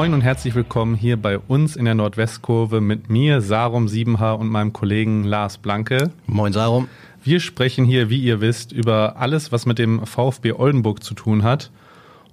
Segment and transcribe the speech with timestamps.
[0.00, 4.48] Moin und herzlich willkommen hier bei uns in der Nordwestkurve mit mir, Sarum Siebenhaar und
[4.48, 6.10] meinem Kollegen Lars Blanke.
[6.26, 6.88] Moin Sarum.
[7.22, 11.42] Wir sprechen hier, wie ihr wisst, über alles, was mit dem VfB Oldenburg zu tun
[11.42, 11.70] hat.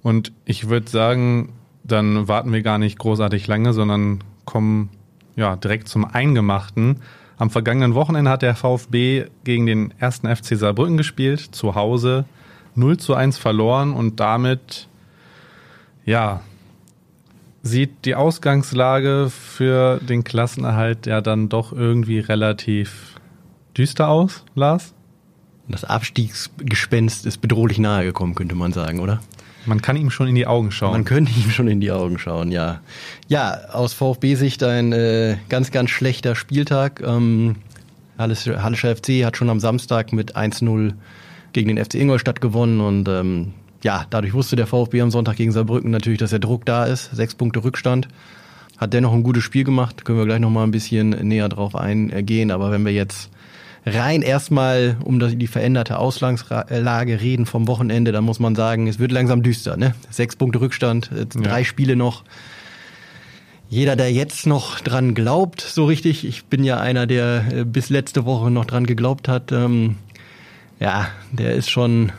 [0.02, 1.52] Und ich würde sagen,
[1.84, 4.88] dann warten wir gar nicht großartig lange, sondern kommen
[5.36, 7.02] ja direkt zum Eingemachten.
[7.36, 12.24] Am vergangenen Wochenende hat der VfB gegen den ersten FC Saarbrücken gespielt, zu Hause
[12.76, 14.88] 0 zu 1 verloren und damit,
[16.06, 16.40] ja,
[17.62, 23.16] sieht die Ausgangslage für den Klassenerhalt ja dann doch irgendwie relativ
[23.76, 24.94] düster aus, Lars?
[25.68, 29.20] Das Abstiegsgespenst ist bedrohlich nahe gekommen, könnte man sagen, oder?
[29.66, 30.92] Man kann ihm schon in die Augen schauen.
[30.92, 32.80] Man könnte ihm schon in die Augen schauen, ja.
[33.28, 37.02] Ja, aus VfB-Sicht ein äh, ganz, ganz schlechter Spieltag.
[37.04, 37.56] Ähm,
[38.18, 40.94] Hallischer FC hat schon am Samstag mit 1-0
[41.52, 45.52] gegen den FC Ingolstadt gewonnen und ähm, ja, dadurch wusste der VfB am Sonntag gegen
[45.52, 47.14] Saarbrücken natürlich, dass der Druck da ist.
[47.14, 48.08] Sechs Punkte Rückstand.
[48.76, 50.04] Hat dennoch ein gutes Spiel gemacht.
[50.04, 52.50] Können wir gleich nochmal ein bisschen näher drauf eingehen.
[52.50, 53.30] Aber wenn wir jetzt
[53.86, 59.12] rein erstmal um die veränderte Ausgangslage reden vom Wochenende, dann muss man sagen, es wird
[59.12, 59.76] langsam düster.
[59.76, 59.94] Ne?
[60.10, 61.64] Sechs Punkte Rückstand, drei ja.
[61.64, 62.24] Spiele noch.
[63.70, 67.90] Jeder, der jetzt noch dran glaubt, so richtig, ich bin ja einer, der äh, bis
[67.90, 69.96] letzte Woche noch dran geglaubt hat, ähm,
[70.80, 72.10] ja, der ist schon,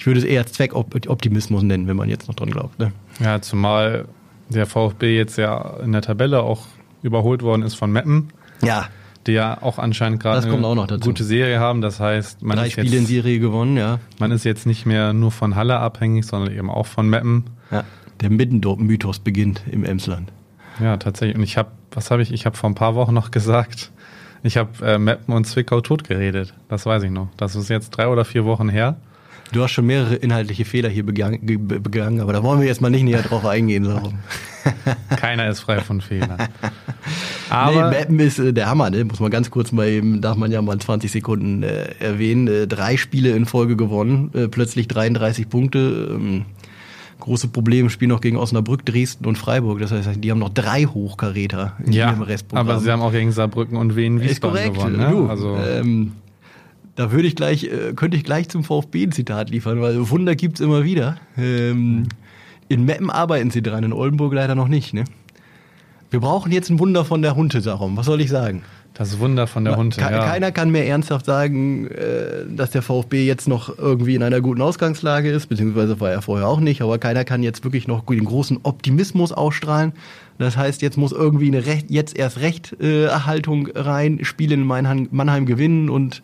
[0.00, 2.78] ich würde es eher Zweckoptimismus nennen, wenn man jetzt noch dran glaubt.
[2.78, 2.90] Ne?
[3.20, 4.06] Ja, zumal
[4.48, 6.62] der VfB jetzt ja in der Tabelle auch
[7.02, 8.30] überholt worden ist von Meppen.
[8.62, 8.88] Ja
[9.26, 11.82] die ja auch anscheinend gerade eine gute Serie haben.
[11.82, 13.98] Das heißt, man Drei ist Spiele jetzt, in Serie gewonnen, ja.
[14.18, 17.44] Man ist jetzt nicht mehr nur von Halle abhängig, sondern eben auch von Meppen.
[17.70, 17.84] Ja,
[18.22, 20.32] der Middendorf-Mythos beginnt im Emsland.
[20.80, 21.36] Ja, tatsächlich.
[21.36, 22.32] Und ich habe, was habe ich?
[22.32, 23.92] Ich habe vor ein paar Wochen noch gesagt,
[24.42, 26.54] ich habe äh, Meppen und Zwickau totgeredet.
[26.70, 27.28] Das weiß ich noch.
[27.36, 28.96] Das ist jetzt drei oder vier Wochen her.
[29.52, 32.90] Du hast schon mehrere inhaltliche Fehler hier begangen, begangen aber da wollen wir jetzt mal
[32.90, 33.84] nicht näher drauf eingehen.
[33.84, 34.12] So.
[35.16, 36.36] Keiner ist frei von Fehlern.
[37.50, 39.04] Aber nee, Mappen ist äh, der Hammer, ne?
[39.04, 42.46] muss man ganz kurz mal eben, darf man ja mal 20 Sekunden äh, erwähnen.
[42.46, 46.10] Äh, drei Spiele in Folge gewonnen, äh, plötzlich 33 Punkte.
[46.12, 46.44] Ähm,
[47.18, 49.80] große Probleme spielen noch gegen Osnabrück, Dresden und Freiburg.
[49.80, 52.68] Das heißt, die haben noch drei Hochkaräter in ja, ihrem Restprogramm.
[52.68, 54.96] Aber sie haben auch gegen Saarbrücken und Wien Wiesbaden gewonnen.
[54.96, 55.10] Ne?
[55.10, 56.12] Du, also ähm,
[56.96, 60.34] da würde ich gleich, äh, könnte ich gleich zum VfB ein Zitat liefern, weil Wunder
[60.34, 61.16] gibt's immer wieder.
[61.36, 62.08] Ähm,
[62.68, 64.94] in Meppen arbeiten sie dran, in Oldenburg leider noch nicht.
[64.94, 65.04] Ne?
[66.10, 67.96] Wir brauchen jetzt ein Wunder von der Hunte, Sarum.
[67.96, 68.62] Was soll ich sagen?
[68.94, 70.18] Das Wunder von der Hunte, ja.
[70.18, 74.60] Keiner kann mehr ernsthaft sagen, äh, dass der VfB jetzt noch irgendwie in einer guten
[74.60, 78.24] Ausgangslage ist, beziehungsweise war er vorher auch nicht, aber keiner kann jetzt wirklich noch den
[78.24, 79.92] großen Optimismus ausstrahlen.
[80.38, 85.08] Das heißt, jetzt muss irgendwie eine Recht, jetzt erst Recht-Erhaltung äh, rein, Spiele in Mannheim,
[85.12, 86.22] Mannheim gewinnen und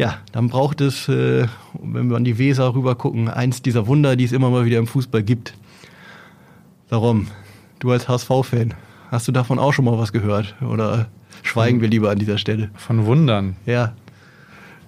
[0.00, 4.16] ja, dann braucht es, äh, wenn wir an die Weser rüber gucken, eins dieser Wunder,
[4.16, 5.52] die es immer mal wieder im Fußball gibt.
[6.88, 7.26] Warum?
[7.80, 8.72] Du als HSV-Fan,
[9.10, 10.54] hast du davon auch schon mal was gehört?
[10.62, 11.08] Oder
[11.42, 12.70] schweigen wir lieber an dieser Stelle?
[12.76, 13.56] Von Wundern?
[13.66, 13.92] Ja.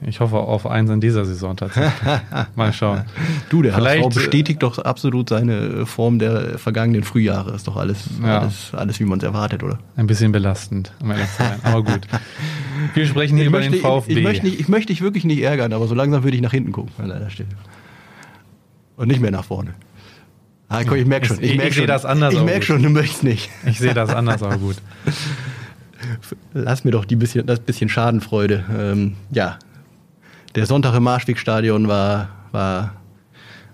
[0.05, 1.93] Ich hoffe auf eins in dieser Saison tatsächlich.
[2.57, 3.03] Mal schauen.
[3.51, 7.53] Du, der Vielleicht, HSV bestätigt doch absolut seine Form der vergangenen Frühjahre.
[7.53, 8.41] Ist doch alles, ja.
[8.41, 9.79] alles, alles wie man es erwartet, oder?
[9.97, 11.61] Ein bisschen belastend, um ehrlich zu sein.
[11.63, 12.01] Aber gut.
[12.95, 14.13] Wir sprechen hier ich über möchte, den VfB.
[14.13, 16.43] Ich, ich, möchte nicht, ich möchte dich wirklich nicht ärgern, aber so langsam würde ich
[16.43, 17.51] nach hinten gucken an deiner Stelle.
[18.97, 19.75] Und nicht mehr nach vorne.
[20.69, 21.43] Ah, guck, ich merke schon.
[21.43, 22.35] Ich, ich, ich sehe das anders.
[22.35, 23.51] Ich merke schon, du möchtest nicht.
[23.67, 24.77] Ich sehe das anders, aber gut.
[26.55, 28.65] Lass mir doch die bisschen, das bisschen Schadenfreude.
[28.77, 29.59] Ähm, ja,
[30.55, 32.95] der Sonntag im Marschwegstadion war, war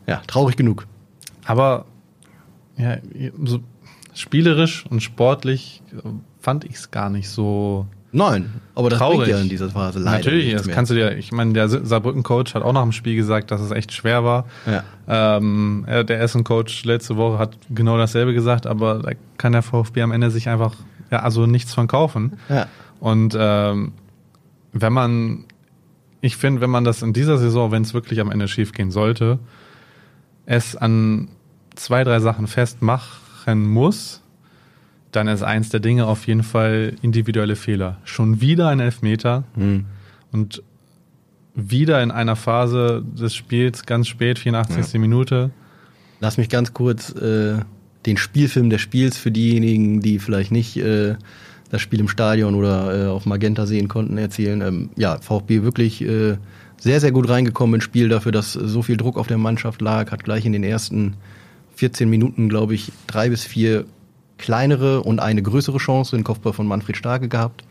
[0.07, 0.87] ja, traurig genug.
[1.45, 1.87] Aber
[2.77, 2.99] ja,
[3.45, 3.61] so
[4.15, 5.83] spielerisch und sportlich
[6.41, 9.19] fand ich es gar nicht so Nein, aber das Traurig.
[9.19, 10.75] bringt ja in dieser Phase leider Natürlich, das mehr.
[10.75, 13.71] kannst du dir, ich meine, der Saarbrücken-Coach hat auch nach dem Spiel gesagt, dass es
[13.71, 14.47] echt schwer war.
[14.67, 15.37] Ja.
[15.37, 20.13] Ähm, der Essen-Coach letzte Woche hat genau dasselbe gesagt, aber da kann der VfB am
[20.13, 20.75] Ende sich einfach,
[21.11, 22.39] ja, also nichts von kaufen.
[22.49, 22.67] Ja.
[22.99, 23.93] Und ähm,
[24.73, 25.45] wenn man,
[26.21, 28.91] ich finde, wenn man das in dieser Saison, wenn es wirklich am Ende schief gehen
[28.91, 29.39] sollte,
[30.47, 31.29] es an
[31.75, 34.23] zwei, drei Sachen festmachen muss,
[35.13, 37.99] dann ist eins der Dinge auf jeden Fall individuelle Fehler.
[38.05, 39.87] Schon wieder ein Elfmeter mhm.
[40.33, 40.63] und
[41.55, 44.93] wieder in einer Phase des Spiels, ganz spät, 84.
[44.93, 44.99] Ja.
[45.01, 45.51] Minute.
[46.21, 47.59] Lass mich ganz kurz äh,
[48.07, 51.17] den Spielfilm des Spiels für diejenigen, die vielleicht nicht äh,
[51.71, 54.61] das Spiel im Stadion oder äh, auf Magenta sehen konnten, erzählen.
[54.61, 56.37] Ähm, ja, VfB wirklich äh,
[56.79, 60.11] sehr, sehr gut reingekommen ins Spiel dafür, dass so viel Druck auf der Mannschaft lag,
[60.11, 61.15] hat gleich in den ersten
[61.77, 63.85] 14 Minuten, glaube ich, drei bis vier
[64.39, 67.65] kleinere und eine größere Chance, den Kopfball von Manfred Starke gehabt.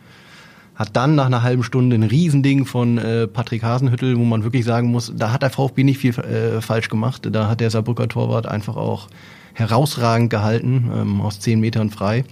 [0.75, 4.63] hat dann nach einer halben Stunde ein Riesending von äh, Patrick Hasenhüttel, wo man wirklich
[4.63, 7.27] sagen muss, da hat der VfB nicht viel äh, falsch gemacht.
[7.31, 9.07] Da hat der Saarbrücker Torwart einfach auch
[9.53, 12.25] herausragend gehalten, ähm, aus zehn Metern frei.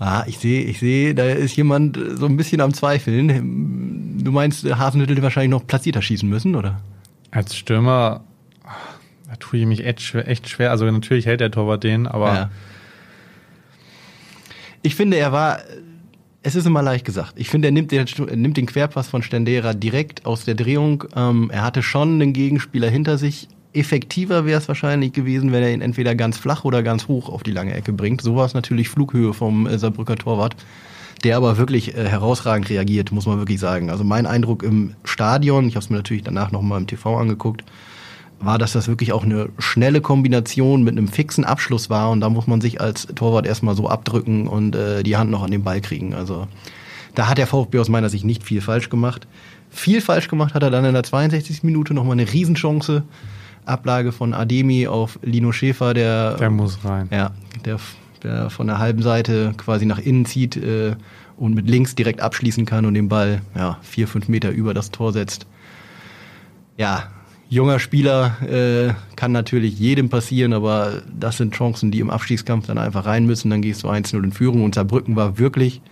[0.00, 4.18] Ah, ich sehe, ich sehe, da ist jemand so ein bisschen am Zweifeln.
[4.24, 6.80] Du meinst, Hasenhüttel wahrscheinlich noch platzierter schießen müssen, oder?
[7.30, 8.24] Als Stürmer
[9.30, 10.72] da tue ich mich echt schwer, echt schwer.
[10.72, 12.34] Also natürlich hält der Torwart den, aber.
[12.34, 12.50] Ja.
[14.82, 15.60] Ich finde, er war.
[16.42, 17.34] Es ist immer leicht gesagt.
[17.36, 21.04] Ich finde, er nimmt den, nimmt den Querpass von Stendera direkt aus der Drehung.
[21.14, 23.46] Ähm, er hatte schon einen Gegenspieler hinter sich.
[23.72, 27.42] Effektiver wäre es wahrscheinlich gewesen, wenn er ihn entweder ganz flach oder ganz hoch auf
[27.42, 28.20] die lange Ecke bringt.
[28.20, 30.56] So war es natürlich Flughöhe vom äh, Saarbrücker Torwart,
[31.22, 33.90] der aber wirklich äh, herausragend reagiert, muss man wirklich sagen.
[33.90, 37.64] Also mein Eindruck im Stadion, ich habe es mir natürlich danach nochmal im TV angeguckt,
[38.40, 42.30] war, dass das wirklich auch eine schnelle Kombination mit einem fixen Abschluss war und da
[42.30, 45.62] muss man sich als Torwart erstmal so abdrücken und äh, die Hand noch an den
[45.62, 46.14] Ball kriegen.
[46.14, 46.48] Also
[47.14, 49.28] da hat der VfB aus meiner Sicht nicht viel falsch gemacht.
[49.70, 51.62] Viel falsch gemacht hat er dann in der 62.
[51.62, 53.02] Minute nochmal eine Riesenchance.
[53.64, 56.34] Ablage von Ademi auf Lino Schäfer, der.
[56.36, 57.08] Der muss rein.
[57.10, 57.32] Ja,
[57.64, 57.78] der,
[58.22, 60.96] der von der halben Seite quasi nach innen zieht äh,
[61.36, 64.90] und mit links direkt abschließen kann und den Ball ja, vier, fünf Meter über das
[64.90, 65.46] Tor setzt.
[66.76, 67.10] Ja,
[67.48, 72.78] junger Spieler äh, kann natürlich jedem passieren, aber das sind Chancen, die im Abstiegskampf dann
[72.78, 73.50] einfach rein müssen.
[73.50, 75.82] Dann gehst du 1-0 in Führung und Saarbrücken war wirklich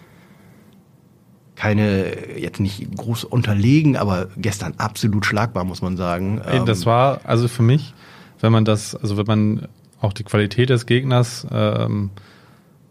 [1.59, 6.41] keine, jetzt nicht groß unterlegen, aber gestern absolut schlagbar, muss man sagen.
[6.65, 7.95] Das ähm, war also für mich,
[8.41, 9.69] wenn man das, also wenn man
[10.01, 12.11] auch die Qualität des Gegners ähm,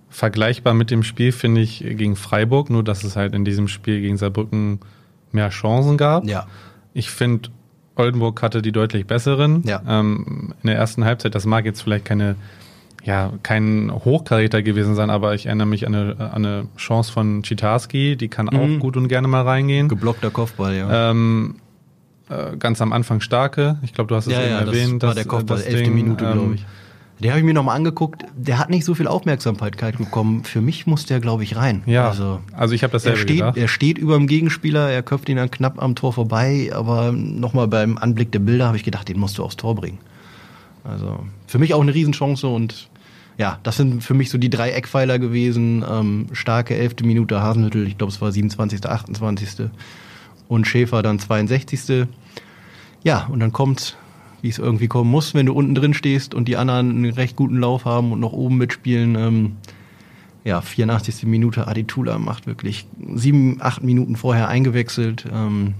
[0.10, 4.02] vergleichbar mit dem Spiel, finde ich, gegen Freiburg, nur dass es halt in diesem Spiel
[4.02, 4.80] gegen Saarbrücken
[5.32, 6.26] mehr Chancen gab.
[6.26, 6.46] Ja.
[6.94, 7.50] Ich finde,
[7.96, 9.64] Oldenburg hatte die deutlich besseren.
[9.64, 9.82] Ja.
[9.88, 12.36] Ähm, in der ersten Halbzeit, das mag jetzt vielleicht keine,
[13.08, 17.42] ja, kein Hochkaräter gewesen sein, aber ich erinnere mich an eine, an eine Chance von
[17.42, 18.80] Chitarski, die kann auch mhm.
[18.80, 19.88] gut und gerne mal reingehen.
[19.88, 21.12] Geblockter Kopfball, ja.
[21.12, 21.56] Ähm,
[22.30, 23.78] äh, ganz am Anfang starke.
[23.82, 25.04] Ich glaube, du hast es ja, eben ja, erwähnt.
[25.04, 26.66] Das war der Kopfball, elfte Minute, ähm, glaube ich.
[27.22, 28.26] Den habe ich mir nochmal angeguckt.
[28.36, 30.44] Der hat nicht so viel Aufmerksamkeit bekommen.
[30.44, 31.84] Für mich muss der, glaube ich, rein.
[31.86, 33.58] Ja, also, also ich habe das selber steht, gedacht.
[33.58, 36.72] Er steht über dem Gegenspieler, er köpft ihn dann knapp am Tor vorbei.
[36.74, 40.00] Aber nochmal beim Anblick der Bilder habe ich gedacht, den musst du aufs Tor bringen.
[40.84, 42.90] Also für mich auch eine Riesenchance und
[43.38, 45.86] ja, das sind für mich so die drei Eckpfeiler gewesen.
[45.90, 49.70] Ähm, starke elfte Minute Hasenhüttel, ich glaube es war 27., 28.
[50.48, 52.08] Und Schäfer dann 62.
[53.04, 53.98] Ja, und dann kommt
[54.42, 57.36] wie es irgendwie kommen muss, wenn du unten drin stehst und die anderen einen recht
[57.36, 59.16] guten Lauf haben und noch oben mitspielen.
[59.16, 59.56] Ähm,
[60.44, 61.24] ja, 84.
[61.24, 65.26] Minute Aditula macht wirklich sieben, acht Minuten vorher eingewechselt.
[65.32, 65.74] Ähm,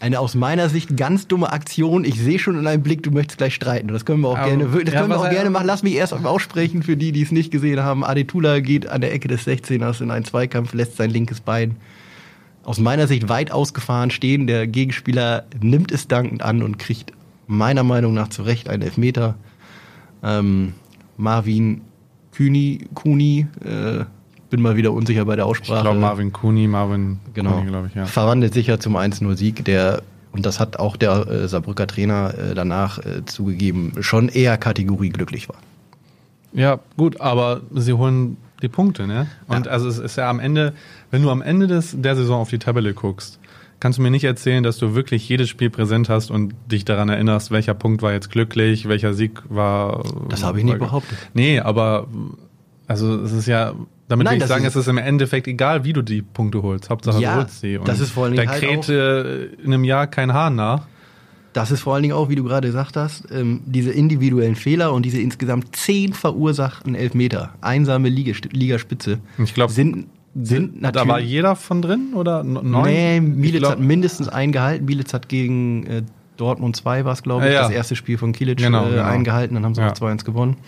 [0.00, 2.04] eine aus meiner Sicht ganz dumme Aktion.
[2.04, 3.88] Ich sehe schon in deinem Blick, du möchtest gleich streiten.
[3.88, 5.66] Das können wir auch Aber, gerne, das ja, können wir auch gerne machen.
[5.66, 8.04] Lass mich erst aussprechen für die, die es nicht gesehen haben.
[8.04, 11.76] Aditula geht an der Ecke des 16ers in einen Zweikampf, lässt sein linkes Bein
[12.62, 14.46] aus meiner Sicht weit ausgefahren stehen.
[14.46, 17.12] Der Gegenspieler nimmt es dankend an und kriegt
[17.46, 19.36] meiner Meinung nach zu Recht einen Elfmeter.
[20.22, 20.74] Ähm,
[21.16, 21.82] Marvin
[22.32, 24.04] Kühni, Kuni, äh,
[24.50, 25.78] bin mal wieder unsicher bei der Aussprache.
[25.78, 28.06] Ich glaube Marvin Kuni, Marvin genau, glaube ich, ja.
[28.06, 30.02] Verwandelt sich ja zum 1-0-Sieg, der,
[30.32, 35.10] und das hat auch der äh, Saarbrücker Trainer äh, danach äh, zugegeben, schon eher Kategorie
[35.10, 35.56] glücklich war.
[36.52, 39.26] Ja, gut, aber sie holen die Punkte, ne?
[39.46, 39.72] Und ja.
[39.72, 40.72] also es ist ja am Ende,
[41.10, 43.38] wenn du am Ende des, der Saison auf die Tabelle guckst,
[43.80, 47.08] kannst du mir nicht erzählen, dass du wirklich jedes Spiel präsent hast und dich daran
[47.08, 50.02] erinnerst, welcher Punkt war jetzt glücklich, welcher Sieg war.
[50.28, 51.18] Das habe ich nicht behauptet.
[51.34, 52.06] Nee, aber
[52.86, 53.74] also es ist ja,
[54.08, 56.90] damit Nein, will ich sagen, es ist im Endeffekt egal, wie du die Punkte holst.
[56.90, 57.76] Hauptsache ja, du holst sie.
[57.76, 60.86] Und das ist vor allen Dingen da halt kräht in einem Jahr kein Hahn nach.
[61.52, 64.92] Das ist vor allen Dingen auch, wie du gerade gesagt hast, ähm, diese individuellen Fehler
[64.92, 70.06] und diese insgesamt zehn verursachten Elfmeter, einsame Ligaspitze, ich glaube, sind
[70.38, 71.06] sind natürlich.
[71.06, 72.84] Da war jeder von drin oder neun?
[72.84, 74.84] Nee, Mielitz glaub, hat mindestens einen gehalten.
[74.84, 76.02] Mielitz hat gegen äh,
[76.36, 79.02] Dortmund 2 war es, glaube ich, ja, das erste Spiel von Kilic genau, äh, genau.
[79.04, 79.90] eingehalten, dann haben sie ja.
[79.90, 80.58] auch 2-1 gewonnen.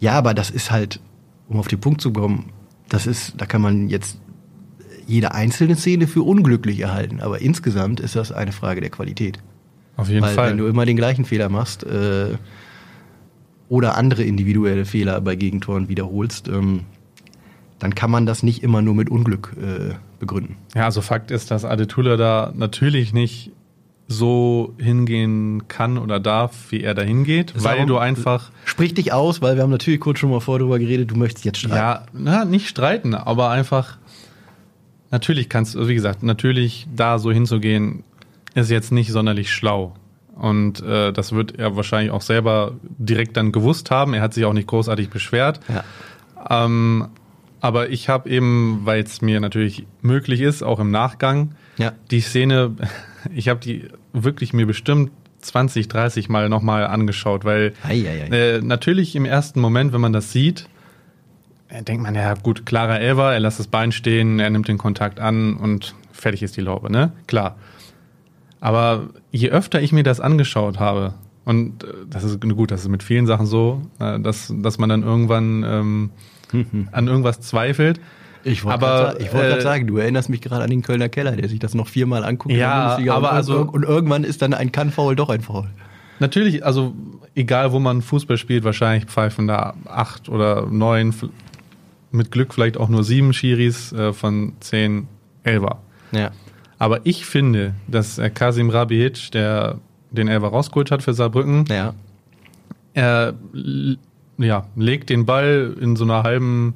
[0.00, 1.00] Ja, aber das ist halt,
[1.48, 2.50] um auf den Punkt zu kommen,
[2.88, 4.18] das ist, da kann man jetzt
[5.06, 9.38] jede einzelne Szene für unglücklich erhalten, aber insgesamt ist das eine Frage der Qualität.
[9.96, 10.50] Auf jeden Weil, Fall.
[10.50, 12.36] Wenn du immer den gleichen Fehler machst äh,
[13.68, 16.80] oder andere individuelle Fehler bei Gegentoren wiederholst, ähm,
[17.78, 20.56] dann kann man das nicht immer nur mit Unglück äh, begründen.
[20.74, 23.52] Ja, also Fakt ist, dass Adetula da natürlich nicht
[24.06, 28.50] so hingehen kann oder darf, wie er da hingeht, weil du einfach.
[28.64, 31.44] Sprich dich aus, weil wir haben natürlich kurz schon mal vor darüber geredet, du möchtest
[31.44, 31.76] jetzt streiten.
[31.76, 33.98] Ja, na, nicht streiten, aber einfach.
[35.10, 38.02] Natürlich kannst du, wie gesagt, natürlich da so hinzugehen,
[38.54, 39.94] ist jetzt nicht sonderlich schlau.
[40.34, 44.14] Und äh, das wird er wahrscheinlich auch selber direkt dann gewusst haben.
[44.14, 45.60] Er hat sich auch nicht großartig beschwert.
[45.68, 46.64] Ja.
[46.64, 47.08] Ähm,
[47.60, 51.92] aber ich habe eben, weil es mir natürlich möglich ist, auch im Nachgang, ja.
[52.10, 52.72] die Szene,
[53.34, 58.56] ich habe die wirklich mir bestimmt 20, 30 Mal nochmal angeschaut, weil ei, ei, ei.
[58.56, 60.68] Äh, natürlich im ersten Moment, wenn man das sieht,
[61.68, 64.78] äh, denkt man, ja gut, klarer Elver, er lässt das Bein stehen, er nimmt den
[64.78, 67.12] Kontakt an und fertig ist die Laube, ne?
[67.26, 67.56] Klar.
[68.60, 71.14] Aber je öfter ich mir das angeschaut habe,
[71.44, 74.88] und äh, das ist gut, das ist mit vielen Sachen so, äh, dass, dass man
[74.88, 78.00] dann irgendwann ähm, an irgendwas zweifelt.
[78.44, 81.48] Ich wollte gerade wollt äh, sagen, du erinnerst mich gerade an den Kölner Keller, der
[81.48, 82.54] sich das noch viermal anguckt.
[82.54, 85.68] Ja, aber und, also und irgendwann ist dann ein Kann-Foul doch ein Foul.
[86.20, 86.94] Natürlich, also
[87.34, 91.14] egal wo man Fußball spielt, wahrscheinlich pfeifen da acht oder neun,
[92.10, 95.08] mit Glück vielleicht auch nur sieben Schiris äh, von zehn
[95.42, 95.82] Elber.
[96.12, 96.30] Ja.
[96.78, 99.78] Aber ich finde, dass äh, Kasim Rabic, der
[100.10, 101.94] den Elber rausgeholt hat für Saarbrücken, ja.
[102.92, 103.34] er
[104.38, 106.74] ja, legt den Ball in so einer halben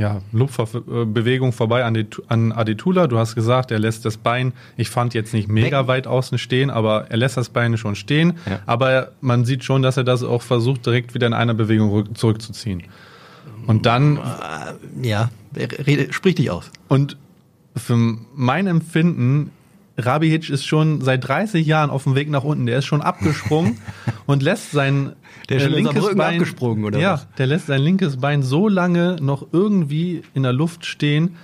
[0.00, 3.06] ja, Lupferbewegung vorbei an, die, an Adetula.
[3.06, 6.70] Du hast gesagt, er lässt das Bein, ich fand jetzt nicht mega weit außen stehen,
[6.70, 8.38] aber er lässt das Bein schon stehen.
[8.48, 8.60] Ja.
[8.64, 12.84] Aber man sieht schon, dass er das auch versucht, direkt wieder in einer Bewegung zurückzuziehen.
[13.66, 14.16] Und dann.
[14.16, 16.70] Äh, ja, rede, sprich dich aus.
[16.88, 17.18] Und
[17.76, 17.96] für
[18.34, 19.50] mein Empfinden
[20.00, 22.66] Rabihic ist schon seit 30 Jahren auf dem Weg nach unten.
[22.66, 23.78] Der ist schon abgesprungen
[24.26, 25.12] und lässt sein
[25.48, 27.28] der ist äh, linkes Bein abgesprungen oder ja, was?
[27.38, 31.36] der lässt sein linkes Bein so lange noch irgendwie in der Luft stehen,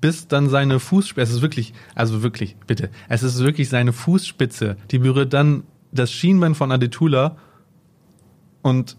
[0.00, 4.76] bis dann seine Fußspitze, es ist wirklich, also wirklich, bitte, es ist wirklich seine Fußspitze,
[4.90, 7.36] die berührt dann das Schienbein von Adetula
[8.60, 8.96] und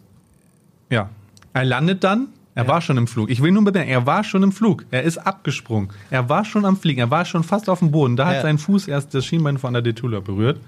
[0.90, 1.10] ja,
[1.54, 2.70] er landet dann er ja.
[2.70, 3.30] war schon im Flug.
[3.30, 4.86] Ich will nur bemerken, er war schon im Flug.
[4.90, 5.90] Er ist abgesprungen.
[6.10, 7.02] Er war schon am Fliegen.
[7.02, 8.16] Er war schon fast auf dem Boden.
[8.16, 8.38] Da ja.
[8.38, 10.60] hat sein Fuß erst das Schienbein von der Detula berührt.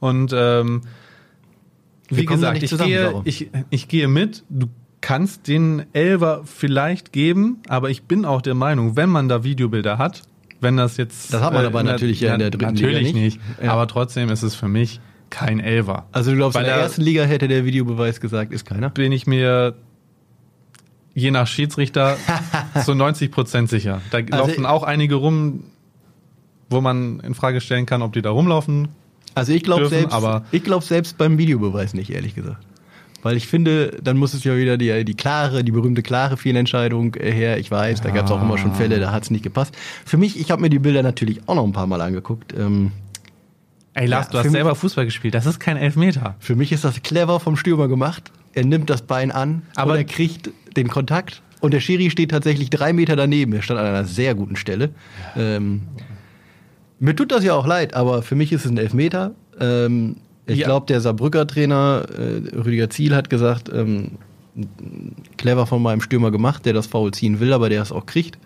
[0.00, 0.82] Und ähm,
[2.08, 4.42] wie gesagt, ich gehe, ich, ich gehe mit.
[4.48, 4.68] Du
[5.00, 9.98] kannst den Elver vielleicht geben, aber ich bin auch der Meinung, wenn man da Videobilder
[9.98, 10.22] hat,
[10.60, 11.32] wenn das jetzt.
[11.32, 13.38] Das hat man äh, aber natürlich ja in der dritten natürlich Liga nicht.
[13.38, 13.72] nicht ja.
[13.72, 15.00] Aber trotzdem ist es für mich
[15.30, 16.06] kein Elver.
[16.10, 18.90] Also du glaubst, Bei in der ersten Liga hätte der Videobeweis gesagt, ist keiner?
[18.90, 19.76] Bin ich mir
[21.14, 22.16] je nach Schiedsrichter
[22.84, 24.00] zu 90 Prozent sicher.
[24.10, 25.64] Da also laufen auch einige rum,
[26.70, 28.88] wo man in Frage stellen kann, ob die da rumlaufen.
[29.34, 32.64] Also ich glaube selbst, aber ich glaube selbst beim Videobeweis nicht, ehrlich gesagt.
[33.22, 37.16] Weil ich finde, dann muss es ja wieder die, die klare, die berühmte klare Fehlentscheidung
[37.16, 37.58] her.
[37.58, 39.74] Ich weiß, da gab es auch immer schon Fälle, da hat es nicht gepasst.
[40.04, 42.54] Für mich, ich habe mir die Bilder natürlich auch noch ein paar Mal angeguckt.
[42.56, 42.92] Ähm,
[43.94, 45.34] Ey Lars, ja, du hast selber Fußball gespielt.
[45.34, 46.36] Das ist kein Elfmeter.
[46.38, 48.30] Für mich ist das clever vom Stürmer gemacht.
[48.54, 52.70] Er nimmt das Bein an, aber er kriegt den Kontakt und der Schiri steht tatsächlich
[52.70, 53.52] drei Meter daneben.
[53.52, 54.90] Er stand an einer sehr guten Stelle.
[55.36, 55.82] Ähm,
[56.98, 59.34] mir tut das ja auch leid, aber für mich ist es ein Elfmeter.
[59.60, 60.66] Ähm, ich ja.
[60.66, 64.12] glaube, der Saarbrücker Trainer äh, Rüdiger Ziel hat gesagt, ähm,
[65.36, 68.38] clever von meinem Stürmer gemacht, der das Foul ziehen will, aber der es auch kriegt.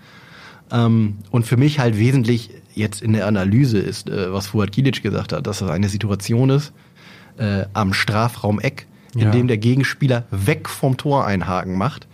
[0.70, 5.02] Ähm, und für mich halt wesentlich jetzt in der Analyse ist, äh, was Fuad Kilic
[5.02, 6.72] gesagt hat, dass das eine Situation ist
[7.38, 9.30] äh, am Strafraum-Eck, in ja.
[9.30, 12.06] dem der Gegenspieler weg vom Tor einhaken macht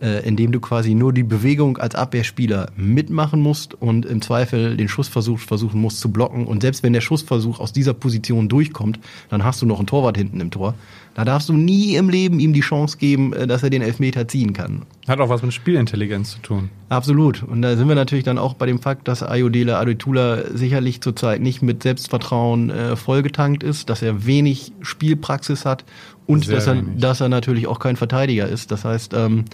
[0.00, 4.88] äh, indem du quasi nur die Bewegung als Abwehrspieler mitmachen musst und im Zweifel den
[4.88, 6.46] Schussversuch versuchen musst zu blocken.
[6.46, 10.16] Und selbst wenn der Schussversuch aus dieser Position durchkommt, dann hast du noch einen Torwart
[10.16, 10.74] hinten im Tor.
[11.14, 14.26] Da darfst du nie im Leben ihm die Chance geben, äh, dass er den Elfmeter
[14.26, 14.82] ziehen kann.
[15.10, 16.70] Hat auch was mit Spielintelligenz zu tun.
[16.88, 17.42] Absolut.
[17.42, 21.40] Und da sind wir natürlich dann auch bei dem Fakt, dass Ayodele Adetula sicherlich zurzeit
[21.40, 25.84] nicht mit Selbstvertrauen äh, vollgetankt ist, dass er wenig Spielpraxis hat
[26.28, 28.70] und dass er, dass er natürlich auch kein Verteidiger ist.
[28.70, 29.46] Das heißt, ähm,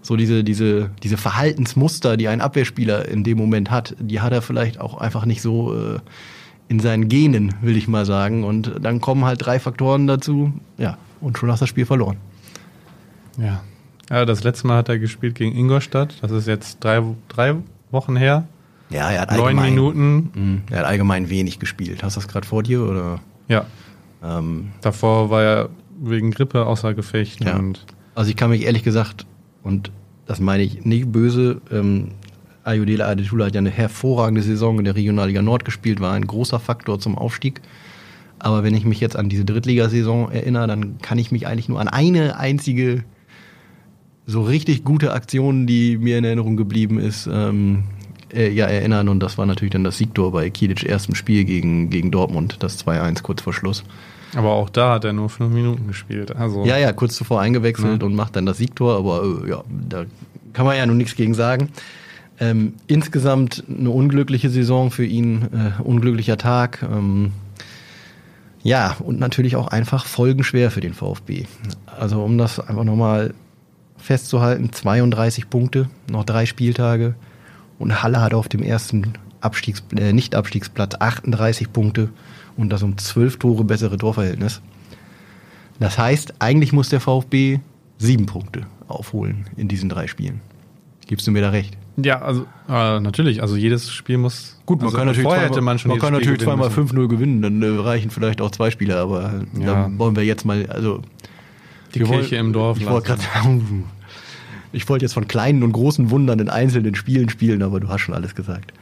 [0.00, 4.40] so diese, diese, diese Verhaltensmuster, die ein Abwehrspieler in dem Moment hat, die hat er
[4.40, 5.98] vielleicht auch einfach nicht so äh,
[6.68, 8.44] in seinen Genen, will ich mal sagen.
[8.44, 12.16] Und dann kommen halt drei Faktoren dazu, ja, und schon hast du das Spiel verloren.
[13.36, 13.62] Ja.
[14.10, 16.16] Ja, das letzte Mal hat er gespielt gegen Ingolstadt.
[16.22, 17.54] Das ist jetzt drei, drei
[17.90, 18.46] Wochen her.
[18.90, 20.30] Ja, er hat Neun Minuten.
[20.34, 22.02] Mh, er hat allgemein wenig gespielt.
[22.02, 22.82] Hast du das gerade vor dir?
[22.82, 23.20] Oder?
[23.48, 23.64] Ja.
[24.22, 25.68] Ähm, Davor war er
[26.00, 27.42] wegen Grippe außer Gefecht.
[27.44, 27.58] Ja.
[28.14, 29.26] also ich kann mich ehrlich gesagt
[29.62, 29.90] und
[30.26, 31.60] das meine ich nicht böse.
[31.70, 32.08] Ähm,
[32.64, 36.60] Ayodele Adetula hat ja eine hervorragende Saison in der Regionalliga Nord gespielt, war ein großer
[36.60, 37.60] Faktor zum Aufstieg.
[38.38, 41.80] Aber wenn ich mich jetzt an diese Drittligasaison erinnere, dann kann ich mich eigentlich nur
[41.80, 43.04] an eine einzige
[44.26, 47.84] so richtig gute Aktion, die mir in Erinnerung geblieben ist, ähm,
[48.32, 49.08] äh, ja, erinnern.
[49.08, 52.84] Und das war natürlich dann das Siegtor bei Kilic erstem Spiel gegen, gegen Dortmund, das
[52.84, 53.84] 2-1 kurz vor Schluss.
[54.34, 56.34] Aber auch da hat er nur fünf Minuten gespielt.
[56.34, 58.06] Also ja, ja, kurz zuvor eingewechselt ja.
[58.06, 60.04] und macht dann das Siegtor, aber äh, ja, da
[60.52, 61.68] kann man ja nun nichts gegen sagen.
[62.40, 66.82] Ähm, insgesamt eine unglückliche Saison für ihn, äh, unglücklicher Tag.
[66.82, 67.32] Ähm,
[68.62, 71.44] ja, und natürlich auch einfach folgenschwer für den VfB.
[71.86, 73.34] Also um das einfach nochmal
[74.02, 77.14] festzuhalten, 32 Punkte, noch drei Spieltage.
[77.78, 82.10] Und Halle hat auf dem ersten Abstiegs äh, Nicht-Abstiegsplatz 38 Punkte
[82.56, 84.60] und das um 12 Tore bessere Torverhältnis.
[85.80, 87.58] Das heißt, eigentlich muss der VfB
[87.98, 90.40] sieben Punkte aufholen in diesen drei Spielen.
[91.06, 91.76] Gibst du mir da recht?
[91.96, 93.42] Ja, also äh, natürlich.
[93.42, 94.58] Also jedes Spiel muss.
[94.64, 96.88] Gut, man also kann natürlich vorher zweimal, hätte man schon man kann natürlich zweimal gewinnen
[96.88, 99.88] 5-0 gewinnen, dann äh, reichen vielleicht auch zwei Spieler, aber Ja.
[99.88, 101.02] da wollen wir jetzt mal, also
[101.94, 103.22] Die wir Kirche wollen- im Dorf Ich wollte gerade
[104.72, 108.00] ich wollte jetzt von kleinen und großen Wundern in einzelnen Spielen spielen, aber du hast
[108.02, 108.72] schon alles gesagt.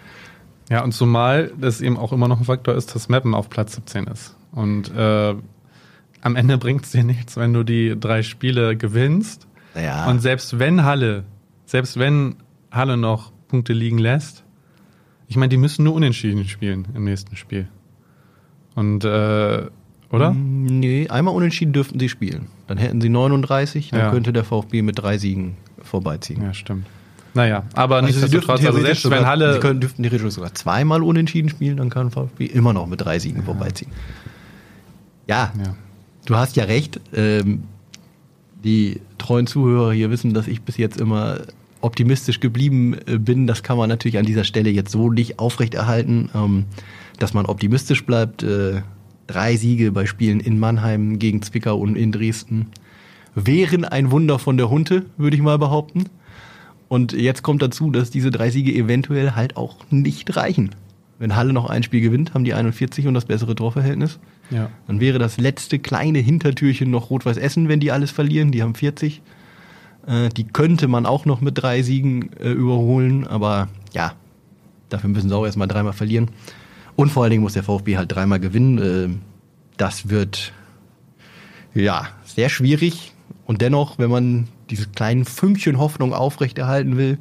[0.71, 3.75] Ja, und zumal das eben auch immer noch ein Faktor ist, dass Mappen auf Platz
[3.75, 4.37] 17 ist.
[4.53, 5.35] Und äh,
[6.21, 9.49] am Ende bringt es dir nichts, wenn du die drei Spiele gewinnst.
[9.75, 11.25] Naja, Und selbst wenn Halle,
[11.67, 12.37] selbst wenn
[12.71, 14.45] Halle noch Punkte liegen lässt,
[15.27, 17.67] ich meine, die müssen nur unentschieden spielen im nächsten Spiel.
[18.77, 19.67] Und, äh,
[20.11, 20.33] oder?
[20.33, 22.47] Mm, Nee, einmal unentschieden dürften sie spielen.
[22.67, 24.11] Dann hätten sie 39, dann Ja.
[24.11, 26.43] könnte der VfB mit drei Siegen vorbeiziehen.
[26.43, 26.87] Ja, stimmt.
[27.35, 29.55] Naja, aber Also nichtsdestotrotz, also selbst sogar, wenn Halle.
[29.55, 33.19] sie können, dürften theoretisch sogar zweimal unentschieden spielen, dann kann VfB immer noch mit drei
[33.21, 33.91] Siegen vorbeiziehen.
[35.29, 35.75] Ja, ja.
[36.27, 37.01] du hast ja recht.
[37.15, 37.63] Ähm,
[38.65, 41.39] die treuen Zuhörer hier wissen, dass ich bis jetzt immer
[41.81, 43.47] optimistisch geblieben äh, bin.
[43.47, 46.65] Das kann man natürlich an dieser Stelle jetzt so nicht aufrechterhalten, ähm,
[47.19, 48.43] dass man optimistisch bleibt.
[48.43, 48.83] Äh,
[49.31, 52.67] drei Siege bei Spielen in Mannheim gegen Zwickau und in Dresden
[53.35, 56.07] wären ein Wunder von der Hunte, würde ich mal behaupten.
[56.89, 60.71] Und jetzt kommt dazu, dass diese drei Siege eventuell halt auch nicht reichen.
[61.21, 64.19] Wenn Halle noch ein Spiel gewinnt, haben die 41 und das bessere Torverhältnis.
[64.51, 64.71] ja.
[64.89, 68.51] Dann wäre das letzte kleine Hintertürchen noch Rot-Weiß Essen, wenn die alles verlieren.
[68.51, 69.23] Die haben 40.
[70.07, 74.15] Äh, die könnte man auch noch mit drei Siegen äh, überholen, aber ja,
[74.89, 76.31] dafür müssen sie auch erstmal dreimal verlieren.
[77.01, 78.79] Und vor allen Dingen muss der VfB halt dreimal gewinnen.
[78.79, 79.09] Äh,
[79.79, 80.53] das wird
[81.73, 83.15] ja sehr schwierig.
[83.47, 87.17] Und dennoch, wenn man dieses kleinen Fünkchen Hoffnung aufrechterhalten will,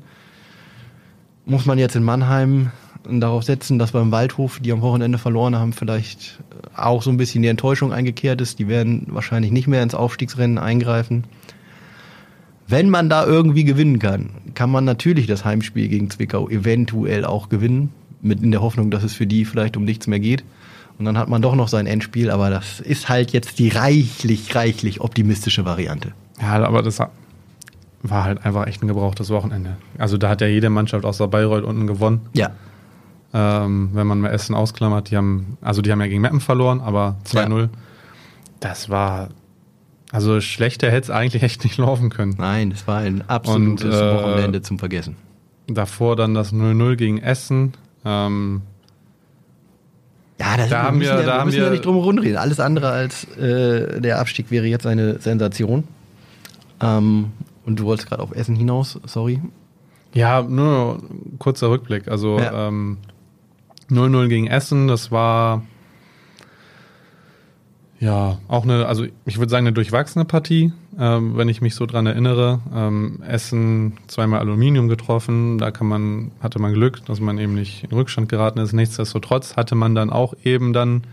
[1.45, 2.71] muss man jetzt in Mannheim
[3.09, 6.41] darauf setzen, dass beim Waldhof, die am Wochenende verloren haben, vielleicht
[6.75, 8.59] auch so ein bisschen die Enttäuschung eingekehrt ist.
[8.59, 11.23] Die werden wahrscheinlich nicht mehr ins Aufstiegsrennen eingreifen.
[12.67, 17.47] Wenn man da irgendwie gewinnen kann, kann man natürlich das Heimspiel gegen Zwickau eventuell auch
[17.47, 20.43] gewinnen, mit in der Hoffnung, dass es für die vielleicht um nichts mehr geht.
[20.97, 24.53] Und dann hat man doch noch sein Endspiel, aber das ist halt jetzt die reichlich,
[24.53, 26.11] reichlich optimistische Variante.
[26.41, 26.99] Ja, aber das
[28.01, 29.77] war halt einfach echt ein gebrauchtes Wochenende.
[29.97, 32.21] Also da hat ja jede Mannschaft außer Bayreuth unten gewonnen.
[32.33, 32.51] Ja,
[33.33, 36.81] Ähm, wenn man mal Essen ausklammert, die haben, also die haben ja gegen Meppen verloren,
[36.81, 37.59] aber 2-0.
[37.61, 37.69] Ja.
[38.59, 39.29] Das war,
[40.11, 42.35] also schlechter hätte es eigentlich echt nicht laufen können.
[42.39, 45.15] nein, es war ein absolutes Und, äh, Wochenende zum Vergessen.
[45.67, 47.73] Davor dann das 0-0 gegen Essen.
[48.05, 48.61] Ähm,
[50.39, 52.17] Ja, das Da haben müssen wir- ja, da wir haben wir- ja nicht drum herum
[52.17, 52.37] reden.
[52.37, 55.83] Alles andere als äh, der Abstieg wäre jetzt eine Sensation.
[56.81, 57.31] Ähm,
[57.65, 59.41] und du wolltest gerade auf Essen hinaus, sorry.
[60.13, 61.03] ja, nur
[61.39, 62.07] kurzer Rückblick.
[62.07, 62.67] Also Ja.
[62.69, 62.97] ähm,
[63.89, 65.63] 0-0 gegen Essen, das war
[67.99, 71.85] ja auch eine, also ich würde sagen, eine durchwachsene Partie, ähm, wenn ich mich so
[71.85, 72.59] dran erinnere.
[72.73, 77.83] Ähm, Essen zweimal Aluminium getroffen, da kann man, hatte man Glück, dass man eben nicht
[77.83, 78.73] in Rückstand geraten ist.
[78.73, 81.03] Nichtsdestotrotz hatte man dann auch eben dann,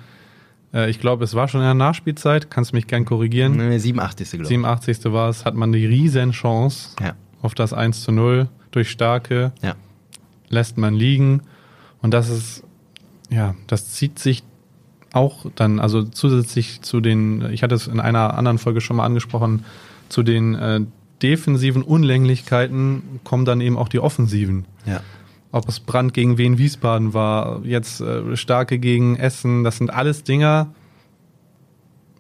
[0.73, 3.57] äh, ich glaube, es war schon in der Nachspielzeit, kannst mich gern korrigieren.
[3.57, 4.31] Nee, 87.
[4.31, 4.49] glaube ich.
[4.49, 5.13] 87.
[5.13, 9.53] war es, hat man die riesen Chance Ja, auf das 1 zu 0 durch Starke,
[9.63, 9.75] ja.
[10.49, 11.43] lässt man liegen.
[12.03, 12.63] Und das ist,
[13.31, 14.45] ja, das zieht sich
[15.17, 19.05] auch dann, also zusätzlich zu den, ich hatte es in einer anderen Folge schon mal
[19.05, 19.65] angesprochen,
[20.09, 20.81] zu den äh,
[21.23, 24.67] defensiven Unlänglichkeiten kommen dann eben auch die offensiven.
[24.85, 25.01] ja.
[25.53, 30.23] Ob es Brand gegen Wien Wiesbaden war, jetzt äh, Starke gegen Essen, das sind alles
[30.23, 30.75] Dinger.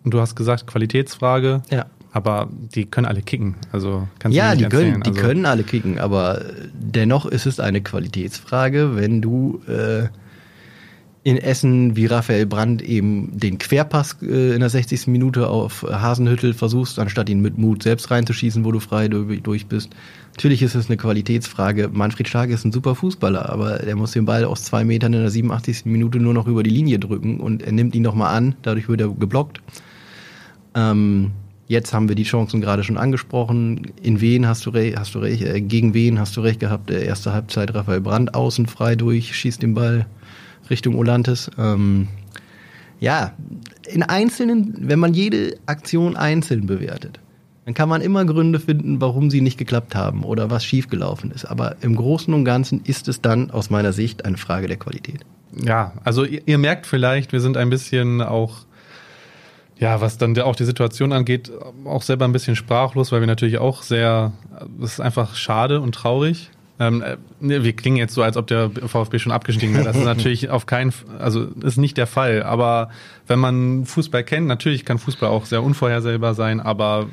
[0.04, 1.60] Und du hast gesagt, Qualitätsfrage.
[1.70, 1.86] Ja.
[2.12, 3.56] Aber die können alle kicken.
[3.72, 4.92] Also kannst du Ja, nicht die erzählen.
[4.92, 6.40] können, die also, können alle kicken, aber
[6.72, 10.04] dennoch ist es eine Qualitätsfrage, wenn du äh,
[11.26, 15.08] in Essen wie Raphael Brandt eben den Querpass äh, in der 60.
[15.08, 19.90] Minute auf Hasenhüttel versuchst, anstatt ihn mit Mut selbst reinzuschießen, wo du frei durch, bist.
[20.36, 21.90] Natürlich ist es eine Qualitätsfrage.
[21.92, 25.20] Manfred Starke ist ein super Fußballer, aber der muss den Ball aus zwei Metern in
[25.22, 25.86] der 87.
[25.86, 29.00] Minute nur noch über die Linie drücken und er nimmt ihn nochmal an, dadurch wird
[29.00, 29.60] er geblockt.
[30.76, 31.32] Ähm,
[31.66, 33.90] jetzt haben wir die Chancen gerade schon angesprochen.
[34.00, 36.88] In wen hast du recht, hast du recht, äh, gegen wen hast du recht gehabt?
[36.88, 40.06] Der erste Halbzeit Raphael Brandt außen frei durch, schießt den Ball
[40.70, 41.50] Richtung Olantes.
[41.58, 42.08] Ähm,
[42.98, 43.32] ja,
[43.86, 47.20] in einzelnen, wenn man jede Aktion einzeln bewertet,
[47.64, 51.44] dann kann man immer Gründe finden, warum sie nicht geklappt haben oder was schiefgelaufen ist.
[51.44, 55.20] Aber im Großen und Ganzen ist es dann aus meiner Sicht eine Frage der Qualität.
[55.52, 58.66] Ja, also ihr, ihr merkt vielleicht, wir sind ein bisschen auch
[59.78, 61.52] ja, was dann auch die Situation angeht,
[61.84, 64.32] auch selber ein bisschen sprachlos, weil wir natürlich auch sehr,
[64.80, 66.50] das ist einfach schade und traurig.
[66.78, 69.84] Ähm, äh, wir klingen jetzt so, als ob der VfB schon abgestiegen wäre.
[69.84, 72.42] Das ist natürlich auf keinen, also ist nicht der Fall.
[72.42, 72.90] Aber
[73.26, 77.08] wenn man Fußball kennt, natürlich kann Fußball auch sehr unvorhersehbar sein, aber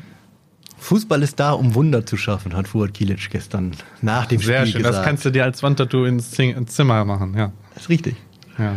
[0.78, 3.71] Fußball ist da, um Wunder zu schaffen, hat Fuad Kilic gestern
[4.02, 4.82] nach dem Sehr Spiel schön.
[4.82, 4.97] gesagt.
[4.97, 7.54] Das kannst du dir als Wandtattoo ins Zimmer machen, ja.
[7.73, 8.17] Das ist richtig.
[8.58, 8.76] Ja.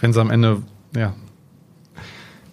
[0.00, 0.62] Wenn sie am Ende,
[0.96, 1.14] ja.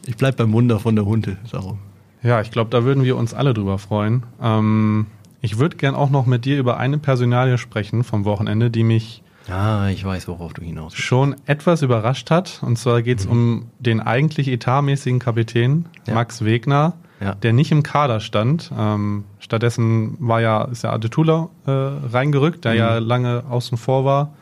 [0.05, 1.79] Ich bleib beim Wunder von der Hunde, darum.
[2.21, 4.23] Ja, ich glaube, da würden wir uns alle drüber freuen.
[4.39, 5.07] Ähm,
[5.45, 9.21] ich würde gern auch noch mit dir über eine Personalie sprechen vom Wochenende, die mich
[9.47, 11.05] Ah, ich weiß, worauf du hinaus willst.
[11.05, 12.63] Schon etwas überrascht hat.
[12.63, 13.31] Und zwar geht es mhm.
[13.31, 16.15] um den eigentlich etatmäßigen Kapitän, ja.
[16.15, 17.35] Max Wegner, ja.
[17.35, 18.71] der nicht im Kader stand.
[18.75, 22.77] Ähm, stattdessen war ja, ist ja Adetula äh, reingerückt, der mhm.
[22.79, 24.33] ja lange außen vor war.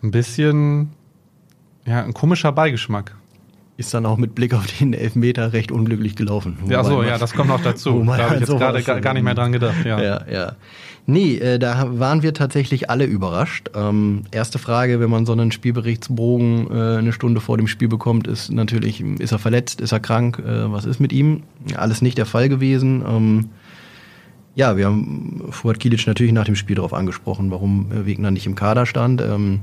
[0.00, 0.92] Ein bisschen,
[1.84, 3.16] ja, ein komischer Beigeschmack
[3.82, 6.58] ist dann auch mit Blick auf den Elfmeter recht unglücklich gelaufen.
[6.68, 8.02] Ja, so, ja, das kommt noch dazu.
[8.12, 9.84] Da habe ich jetzt gerade gar nicht mehr dran gedacht.
[9.84, 10.24] Ja, ja.
[10.30, 10.52] ja.
[11.06, 13.70] Nee, äh, da waren wir tatsächlich alle überrascht.
[13.74, 18.28] Ähm, erste Frage, wenn man so einen Spielberichtsbogen äh, eine Stunde vor dem Spiel bekommt,
[18.28, 21.42] ist natürlich, ist er verletzt, ist er krank, äh, was ist mit ihm?
[21.74, 23.04] Alles nicht der Fall gewesen.
[23.06, 23.48] Ähm,
[24.54, 28.54] ja, wir haben Fuad Kilic natürlich nach dem Spiel darauf angesprochen, warum Wegner nicht im
[28.54, 29.20] Kader stand.
[29.22, 29.60] Ähm,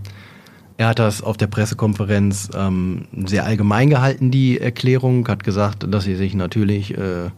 [0.80, 6.06] er hat das auf der Pressekonferenz ähm, sehr allgemein gehalten, die Erklärung, hat gesagt, dass
[6.06, 7.32] sie sich natürlich äh,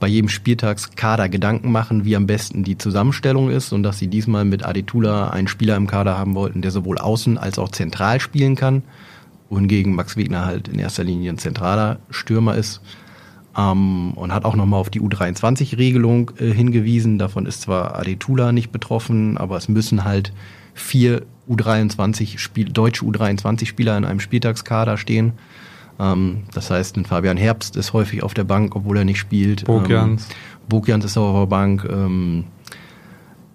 [0.00, 4.46] bei jedem Spieltagskader Gedanken machen, wie am besten die Zusammenstellung ist und dass sie diesmal
[4.46, 8.56] mit Adetula einen Spieler im Kader haben wollten, der sowohl außen als auch zentral spielen
[8.56, 8.84] kann,
[9.50, 12.80] wohingegen Max Wegner halt in erster Linie ein zentraler Stürmer ist.
[13.54, 17.18] Ähm, und hat auch nochmal auf die U23-Regelung äh, hingewiesen.
[17.18, 20.32] Davon ist zwar Adetula nicht betroffen, aber es müssen halt
[20.72, 25.32] vier U23 Spiel, deutsche U23-Spieler in einem Spieltagskader stehen.
[25.98, 29.64] Ähm, das heißt, ein Fabian Herbst ist häufig auf der Bank, obwohl er nicht spielt.
[29.64, 30.24] Bokjans.
[30.28, 30.36] Ähm,
[30.68, 31.86] Bokjans ist auf der Bank.
[31.90, 32.44] Ähm,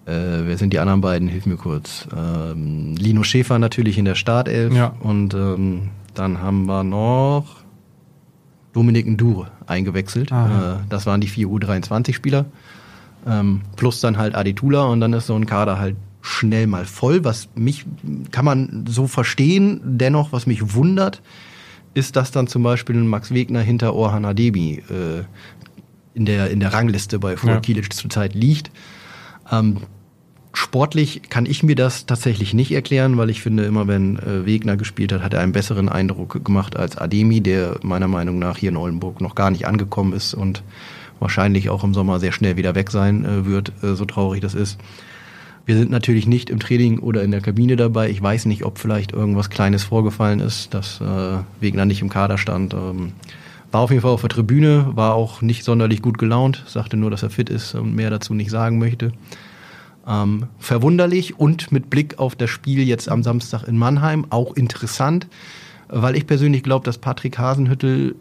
[0.06, 1.28] äh, wer sind die anderen beiden?
[1.28, 2.08] Hilf mir kurz.
[2.16, 4.74] Ähm, Lino Schäfer natürlich in der Startelf.
[4.74, 4.94] Ja.
[5.00, 7.56] Und ähm, dann haben wir noch
[8.72, 10.30] Dominik Ndure eingewechselt.
[10.30, 12.46] Äh, das waren die vier U23-Spieler.
[13.26, 17.24] Ähm, plus dann halt Aditula und dann ist so ein Kader halt schnell mal voll.
[17.24, 17.86] Was mich,
[18.30, 21.22] kann man so verstehen, dennoch, was mich wundert,
[21.94, 25.24] ist, dass dann zum Beispiel Max Wegner hinter Orhan Adebi äh,
[26.14, 27.60] in, der, in der Rangliste bei Fuad ja.
[27.60, 28.70] Kilic zurzeit liegt.
[29.50, 29.78] Ähm,
[30.52, 34.76] sportlich kann ich mir das tatsächlich nicht erklären, weil ich finde, immer wenn äh, Wegner
[34.76, 38.70] gespielt hat, hat er einen besseren Eindruck gemacht als Ademi, der meiner Meinung nach hier
[38.70, 40.62] in Oldenburg noch gar nicht angekommen ist und
[41.20, 44.54] wahrscheinlich auch im Sommer sehr schnell wieder weg sein äh, wird, äh, so traurig das
[44.54, 44.78] ist.
[45.68, 48.08] Wir sind natürlich nicht im Training oder in der Kabine dabei.
[48.08, 52.38] Ich weiß nicht, ob vielleicht irgendwas Kleines vorgefallen ist, dass äh, Wegner nicht im Kader
[52.38, 52.72] stand.
[52.72, 53.12] Ähm,
[53.70, 57.10] war auf jeden Fall auf der Tribüne, war auch nicht sonderlich gut gelaunt, sagte nur,
[57.10, 59.12] dass er fit ist und mehr dazu nicht sagen möchte.
[60.06, 65.26] Ähm, verwunderlich und mit Blick auf das Spiel jetzt am Samstag in Mannheim auch interessant,
[65.88, 68.14] weil ich persönlich glaube, dass Patrick Hasenhüttel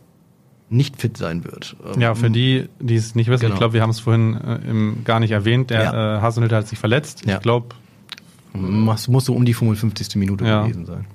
[0.69, 1.75] nicht fit sein wird.
[1.97, 3.53] Ja, für die, die es nicht wissen, genau.
[3.53, 6.17] ich glaube, wir haben es vorhin äh, im, gar nicht erwähnt, der ja.
[6.17, 7.25] äh, Hasenhüttl hat sich verletzt.
[7.25, 7.35] Ja.
[7.35, 7.75] Ich glaube.
[8.93, 10.15] Es muss so um die 55.
[10.15, 10.63] Minute ja.
[10.63, 11.05] gewesen sein.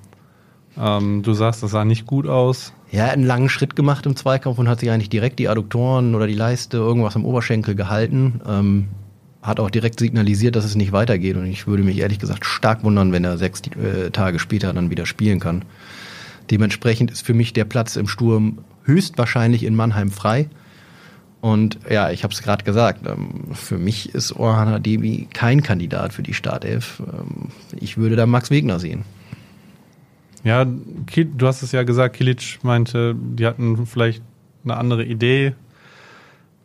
[0.77, 2.73] Ähm, du sagst, das sah nicht gut aus.
[2.91, 5.49] Ja, er hat einen langen Schritt gemacht im Zweikampf und hat sich eigentlich direkt die
[5.49, 8.41] Adduktoren oder die Leiste, irgendwas am Oberschenkel gehalten.
[8.47, 8.87] Ähm,
[9.41, 11.35] hat auch direkt signalisiert, dass es nicht weitergeht.
[11.35, 14.89] Und ich würde mich ehrlich gesagt stark wundern, wenn er sechs äh, Tage später dann
[14.89, 15.65] wieder spielen kann.
[16.49, 20.49] Dementsprechend ist für mich der Platz im Sturm höchstwahrscheinlich in Mannheim frei.
[21.41, 26.13] Und ja, ich habe es gerade gesagt, ähm, für mich ist Orhan Hadebi kein Kandidat
[26.13, 27.01] für die Startelf.
[27.01, 29.03] Ähm, ich würde da Max Wegner sehen.
[30.45, 34.21] Ja, du hast es ja gesagt, Kilic meinte, die hatten vielleicht
[34.63, 35.53] eine andere Idee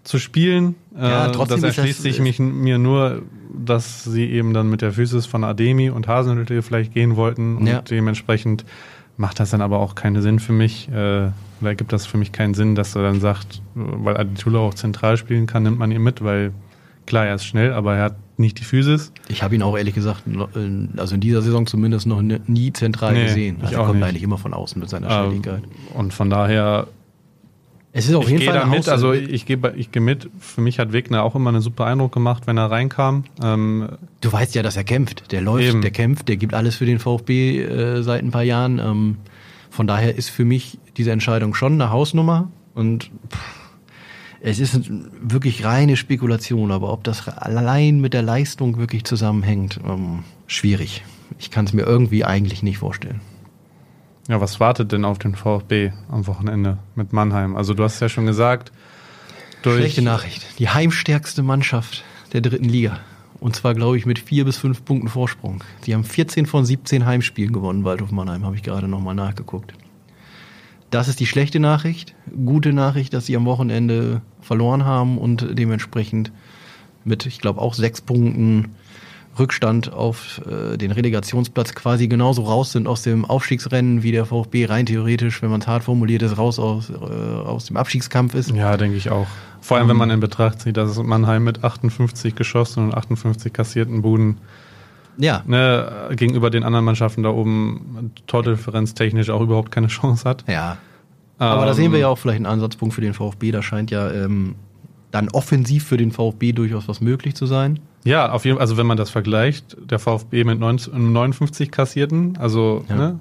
[0.05, 0.75] zu spielen.
[0.97, 4.93] Ja, äh, trotzdem das erschließt sich mich, mir nur, dass sie eben dann mit der
[4.93, 7.83] Physis von Ademi und Hasenhüttl vielleicht gehen wollten und ja.
[7.83, 8.65] dementsprechend
[9.19, 10.89] macht das dann aber auch keinen Sinn für mich.
[10.89, 14.75] Äh, oder gibt das für mich keinen Sinn, dass er dann sagt, weil Aditula auch
[14.75, 16.53] zentral spielen kann, nimmt man ihn mit, weil
[17.05, 19.13] klar, er ist schnell, aber er hat nicht die Physis.
[19.29, 20.23] Ich habe ihn auch ehrlich gesagt,
[20.97, 23.59] also in dieser Saison zumindest noch nie zentral nee, gesehen.
[23.61, 24.09] Also er kommt nicht.
[24.09, 25.63] eigentlich immer von außen mit seiner Schnelligkeit.
[25.95, 26.87] und von daher
[27.93, 30.29] es ist auf ich jeden Fall da mit, also ich gehe ich geh mit.
[30.39, 33.25] Für mich hat Wegner auch immer einen super Eindruck gemacht, wenn er reinkam.
[33.43, 33.89] Ähm,
[34.21, 35.33] du weißt ja, dass er kämpft.
[35.33, 35.83] Der läuft, eben.
[35.83, 38.79] der kämpft, der gibt alles für den VfB äh, seit ein paar Jahren.
[38.79, 39.17] Ähm,
[39.71, 43.39] von daher ist für mich diese Entscheidung schon eine Hausnummer und pff,
[44.41, 50.25] es ist wirklich reine Spekulation, aber ob das allein mit der Leistung wirklich zusammenhängt, ähm,
[50.47, 51.05] schwierig.
[51.39, 53.21] Ich kann es mir irgendwie eigentlich nicht vorstellen.
[54.29, 57.57] Ja, was wartet denn auf den VfB am Wochenende mit Mannheim?
[57.57, 58.73] Also du hast ja schon gesagt,
[59.63, 60.47] durch Schlechte Nachricht.
[60.59, 63.01] Die heimstärkste Mannschaft der dritten Liga.
[63.41, 65.65] Und zwar, glaube ich, mit vier bis fünf Punkten Vorsprung.
[65.83, 69.73] Sie haben 14 von 17 Heimspielen gewonnen, Waldhof Mannheim, habe ich gerade nochmal nachgeguckt.
[70.91, 72.15] Das ist die schlechte Nachricht.
[72.45, 76.33] Gute Nachricht, dass sie am Wochenende verloren haben und dementsprechend
[77.05, 78.75] mit, ich glaube, auch sechs Punkten
[79.39, 84.67] Rückstand auf äh, den Relegationsplatz quasi genauso raus sind aus dem Aufstiegsrennen wie der VfB
[84.67, 88.51] rein theoretisch, wenn man es hart formuliert ist, raus aus, äh, aus dem Abstiegskampf ist.
[88.51, 89.27] Ja, denke ich auch.
[89.61, 94.03] Vor allem, wenn man in Betracht zieht, dass Mannheim mit 58 geschossen und 58 kassierten
[94.03, 94.39] Buden
[95.19, 95.43] ja.
[95.47, 100.45] ne, gegenüber den anderen Mannschaften da oben Tordifferenz technisch auch überhaupt keine Chance hat.
[100.49, 100.79] Ja.
[101.39, 103.53] Aber ähm, da sehen wir ja auch vielleicht einen Ansatzpunkt für den VfB.
[103.53, 104.57] Da scheint ja ähm,
[105.11, 107.81] dann offensiv für den VfB durchaus was möglich zu sein.
[108.05, 112.85] Ja, auf jeden Fall, also wenn man das vergleicht, der VfB mit 59 kassierten, also,
[112.89, 112.97] ja.
[112.97, 113.19] ne,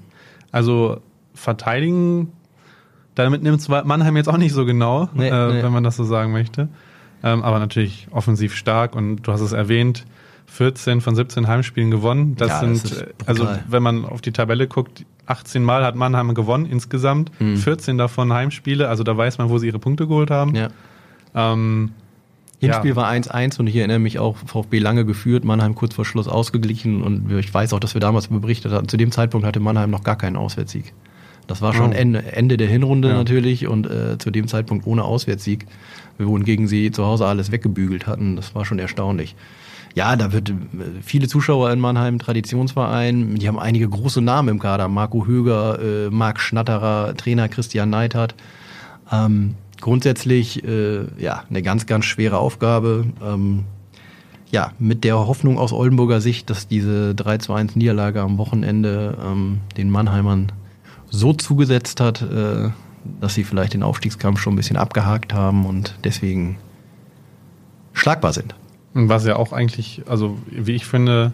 [0.51, 1.01] also
[1.33, 2.31] verteidigen,
[3.15, 5.63] damit nimmt Mannheim jetzt auch nicht so genau, nee, äh, nee.
[5.63, 6.69] wenn man das so sagen möchte.
[7.23, 10.05] Ähm, aber natürlich offensiv stark und du hast es erwähnt,
[10.45, 12.35] 14 von 17 Heimspielen gewonnen.
[12.35, 16.33] Das ja, sind, das also wenn man auf die Tabelle guckt, 18 Mal hat Mannheim
[16.33, 17.57] gewonnen insgesamt, hm.
[17.57, 20.55] 14 davon Heimspiele, also da weiß man, wo sie ihre Punkte geholt haben.
[20.55, 20.69] Ja.
[21.35, 21.91] Ähm,
[22.59, 22.95] Hinspiel ja.
[22.95, 27.03] war 1-1 und ich erinnere mich auch, VfB lange geführt, Mannheim kurz vor Schluss ausgeglichen
[27.03, 30.03] und ich weiß auch, dass wir damals berichtet hatten, zu dem Zeitpunkt hatte Mannheim noch
[30.03, 30.93] gar keinen Auswärtssieg.
[31.45, 31.95] Das war schon oh.
[31.95, 33.13] Ende, Ende der Hinrunde ja.
[33.15, 35.65] natürlich und äh, zu dem Zeitpunkt ohne Auswärtssieg,
[36.17, 38.35] wohingegen sie zu Hause alles weggebügelt hatten.
[38.35, 39.35] Das war schon erstaunlich.
[39.95, 40.53] Ja, da wird äh,
[41.01, 44.87] viele Zuschauer in Mannheim, Traditionsverein, die haben einige große Namen im Kader.
[44.87, 48.35] Marco Höger, äh, Marc Schnatterer, Trainer Christian Neidhardt.
[49.11, 53.05] Ähm, grundsätzlich äh, ja eine ganz, ganz schwere Aufgabe.
[53.23, 53.65] Ähm,
[54.49, 59.17] ja, mit der Hoffnung aus Oldenburger Sicht, dass diese 3 zu 1 Niederlage am Wochenende
[59.21, 60.51] ähm, den Mannheimern
[61.09, 62.69] so zugesetzt hat, äh,
[63.21, 66.57] dass sie vielleicht den Aufstiegskampf schon ein bisschen abgehakt haben und deswegen
[67.93, 68.55] schlagbar sind.
[68.93, 71.33] Was ja auch eigentlich, also wie ich finde,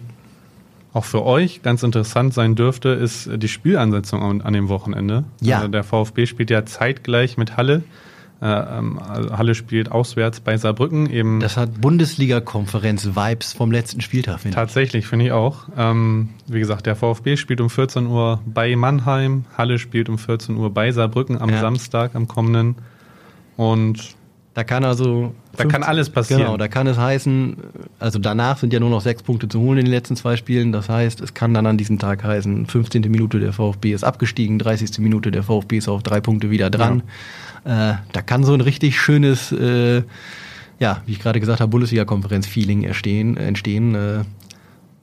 [0.92, 5.24] auch für euch ganz interessant sein dürfte, ist die Spielansetzung an, an dem Wochenende.
[5.40, 5.56] Ja.
[5.56, 7.82] Also der VfB spielt ja zeitgleich mit Halle.
[8.42, 11.40] Äh, ähm, Halle spielt auswärts bei Saarbrücken eben.
[11.40, 14.54] Das hat Bundesliga-Konferenz-Vibes vom letzten Spieltag, finde ich.
[14.54, 15.68] Tatsächlich, finde ich auch.
[15.76, 20.56] Ähm, wie gesagt, der VfB spielt um 14 Uhr bei Mannheim, Halle spielt um 14
[20.56, 21.60] Uhr bei Saarbrücken am ja.
[21.60, 22.74] Samstag, am kommenden.
[23.56, 24.16] Und
[24.54, 25.34] da kann also.
[25.52, 26.42] Da 15, kann alles passieren.
[26.42, 27.56] Genau, da kann es heißen,
[27.98, 30.70] also danach sind ja nur noch sechs Punkte zu holen in den letzten zwei Spielen.
[30.70, 33.02] Das heißt, es kann dann an diesem Tag heißen, 15.
[33.02, 34.98] Minute der VfB ist abgestiegen, 30.
[34.98, 36.98] Minute der VfB ist auf drei Punkte wieder dran.
[36.98, 37.12] Ja.
[37.64, 40.02] Äh, da kann so ein richtig schönes, äh,
[40.78, 43.36] ja, wie ich gerade gesagt habe, Bundesliga-Konferenz-Feeling entstehen.
[43.36, 43.94] entstehen.
[43.94, 44.24] Äh,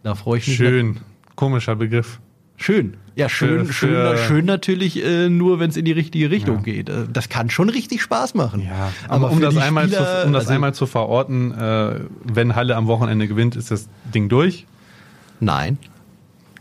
[0.04, 0.58] da freue ich mich.
[0.58, 0.97] Schön,
[1.36, 2.19] komischer Begriff.
[2.58, 2.97] Schön.
[3.15, 6.58] Ja, schön, für, für schön, schön natürlich äh, nur, wenn es in die richtige Richtung
[6.58, 6.62] ja.
[6.62, 6.89] geht.
[6.89, 8.62] Äh, das kann schon richtig Spaß machen.
[8.62, 12.00] Ja, aber, aber um, das einmal, Spieler, zu, um das also, einmal zu verorten, äh,
[12.24, 14.67] wenn Halle am Wochenende gewinnt, ist das Ding durch?
[15.39, 15.78] Nein.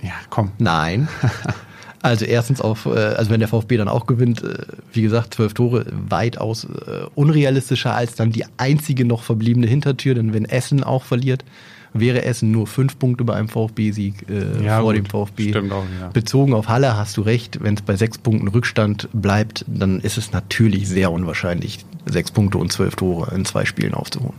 [0.00, 0.52] Ja, komm.
[0.58, 1.08] Nein.
[2.02, 4.58] Also erstens auf, äh, also wenn der VfB dann auch gewinnt, äh,
[4.92, 10.32] wie gesagt, zwölf Tore weitaus äh, unrealistischer als dann die einzige noch verbliebene Hintertür, denn
[10.32, 11.44] wenn Essen auch verliert,
[11.92, 14.96] wäre Essen nur fünf Punkte bei einem VfB-Sieg äh, ja, vor gut.
[14.96, 15.50] dem VfB.
[15.50, 16.08] Stimmt auch, ja.
[16.08, 20.16] Bezogen auf Halle hast du recht, wenn es bei sechs Punkten Rückstand bleibt, dann ist
[20.16, 24.38] es natürlich sehr unwahrscheinlich, sechs Punkte und zwölf Tore in zwei Spielen aufzuholen.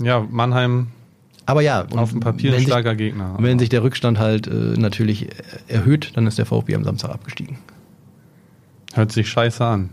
[0.00, 0.88] Ja, Mannheim
[1.46, 3.36] aber ja, auf dem Papier ein starker sich, Gegner.
[3.38, 5.28] Wenn sich der Rückstand halt äh, natürlich
[5.68, 7.58] erhöht, dann ist der VfB am Samstag abgestiegen.
[8.94, 9.90] Hört sich scheiße an.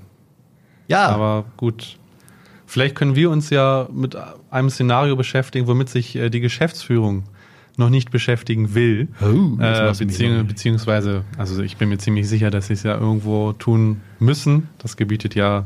[0.88, 1.08] Ja.
[1.08, 1.98] Aber gut.
[2.66, 4.18] Vielleicht können wir uns ja mit
[4.50, 7.24] einem Szenario beschäftigen, womit sich äh, die Geschäftsführung
[7.78, 9.10] noch nicht beschäftigen will.
[9.22, 13.54] Oh, äh, beziehungs beziehungsweise, also ich bin mir ziemlich sicher, dass sie es ja irgendwo
[13.54, 14.70] tun müssen.
[14.80, 15.66] Das gebietet ja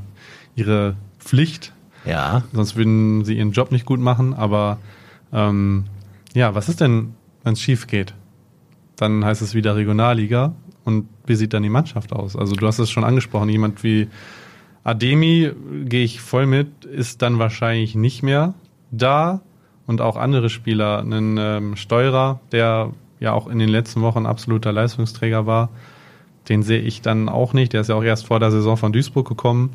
[0.55, 1.73] ihre Pflicht.
[2.05, 2.43] Ja.
[2.53, 4.79] Sonst würden sie ihren Job nicht gut machen, aber
[5.33, 5.85] ähm,
[6.33, 7.13] ja, was ist denn,
[7.43, 8.13] wenn es schief geht?
[8.95, 10.53] Dann heißt es wieder Regionalliga.
[10.83, 12.35] Und wie sieht dann die Mannschaft aus?
[12.35, 14.07] Also du hast es schon angesprochen, jemand wie
[14.83, 15.51] Ademi,
[15.83, 18.53] gehe ich voll mit, ist dann wahrscheinlich nicht mehr
[18.91, 19.41] da.
[19.85, 24.71] Und auch andere Spieler, einen ähm, Steurer, der ja auch in den letzten Wochen absoluter
[24.71, 25.69] Leistungsträger war,
[26.49, 27.73] den sehe ich dann auch nicht.
[27.73, 29.71] Der ist ja auch erst vor der Saison von Duisburg gekommen.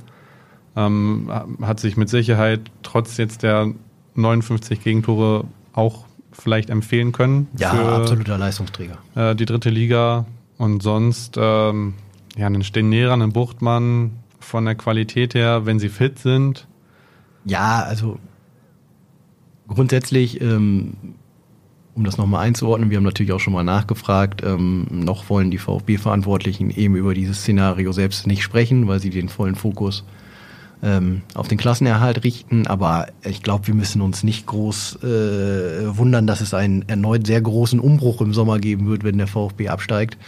[0.76, 3.72] Ähm, hat sich mit Sicherheit trotz jetzt der
[4.14, 7.48] 59 Gegentore auch vielleicht empfehlen können.
[7.58, 8.98] Ja, absoluter Leistungsträger.
[9.14, 10.26] Äh, die dritte Liga
[10.58, 11.94] und sonst ähm,
[12.36, 16.66] ja, einen Stenera, einen Buchtmann von der Qualität her, wenn sie fit sind.
[17.44, 18.18] Ja, also
[19.68, 20.94] grundsätzlich ähm,
[21.94, 25.58] um das nochmal einzuordnen, wir haben natürlich auch schon mal nachgefragt, ähm, noch wollen die
[25.58, 30.04] VfB-Verantwortlichen eben über dieses Szenario selbst nicht sprechen, weil sie den vollen Fokus
[30.82, 32.66] ähm, auf den Klassenerhalt richten.
[32.66, 37.40] Aber ich glaube, wir müssen uns nicht groß äh, wundern, dass es einen erneut sehr
[37.40, 40.18] großen Umbruch im Sommer geben wird, wenn der VfB absteigt.